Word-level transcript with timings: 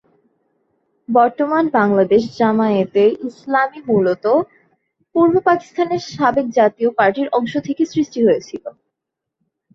বর্তমান 1.09 1.63
বাংলাদেশ 1.73 2.23
জামায়াতে 2.37 3.03
ইসলামী 3.29 3.79
মূলত 3.89 4.25
পূর্ব 5.15 5.33
পাকিস্তানের 5.47 6.01
সাবেক 6.11 6.47
জাতীয় 6.57 6.89
পার্টির 6.97 7.27
অংশ 7.31 7.53
থেকে 7.67 7.83
সৃষ্টি 7.85 8.19
হয়েছিল। 8.25 8.63